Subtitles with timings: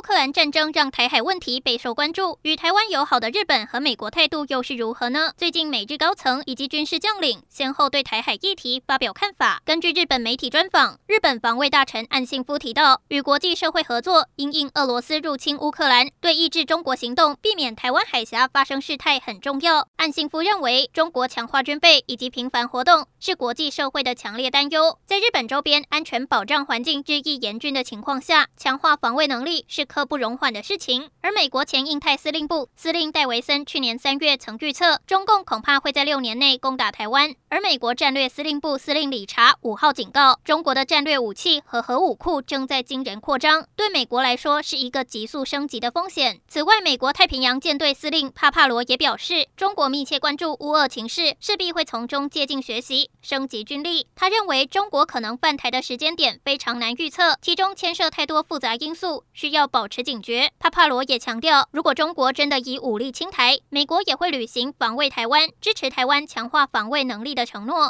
[0.00, 5.32] 乌克兰战争让台海问题备受关注，与台湾友好的日本和美国态度又是如何呢？
[5.36, 9.60] 最近美日高层以及军事将领先后对台海议题发表看法。
[9.62, 19.86] 根据日本媒体专访，日本防卫大臣岸信夫提到，与国际社会合作，因应俄罗斯入侵乌克兰，对抑制中国行动、避免台湾海峡发生事态很重要。
[19.96, 24.98] 岸信夫认为，中国强化军备以及频繁活动是国际社会的强烈担忧。
[25.04, 29.66] 在日本周边安全保障环境日益严峻的情况下，强化防卫能力。
[29.68, 31.10] 是刻不容缓的事情。
[31.20, 37.34] 而美国前印太司令部司令戴维森去年三月曾预测，中共恐怕会在六年内攻打台湾。
[37.48, 46.40] 而美国战略司令部司令理查五号警告，中国的战略武器和核武库正在惊人扩张，对美国来说是一个急速升级的风险。
[46.46, 54.06] 此外，美国太平洋舰队司令帕帕罗也表示，中国密切关注乌俄情势，势必会从中借鉴学习，升级军力。
[54.14, 59.69] 他认为，中国可能犯台的时间点非常难预测，其中牵涉太多复杂因素，需要。
[59.70, 60.52] 保持警觉。
[60.58, 67.88] 帕帕罗也强调，如果中国真的以武力侵台，美国也会履行防卫台湾、支持台湾强化防卫能力的承诺。